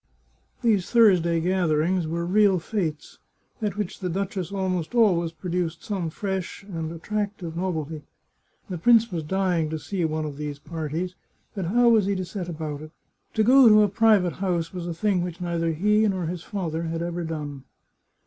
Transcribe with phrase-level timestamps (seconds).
[0.63, 3.19] These Thursday gatherings were real fetes,
[3.61, 8.01] at which the duchess almost always produced some fresh and attractive nov elty.
[8.67, 11.13] The prince was dying to see one of these parties,
[11.53, 12.89] but how was he to set about it?
[13.35, 16.81] To go to a private house was a thing which neither he nor his father
[16.85, 17.65] had ever done.